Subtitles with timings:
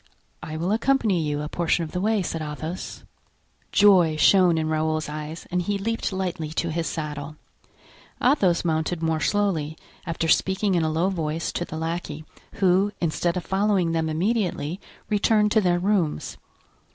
[0.41, 3.03] "I will accompany you a portion of the way," said Athos.
[3.71, 7.35] Joy shone in Raoul's eyes and he leaped lightly to his saddle.
[8.19, 9.77] Athos mounted more slowly,
[10.07, 14.79] after speaking in a low voice to the lackey, who, instead of following them immediately,
[15.07, 16.35] returned to their rooms.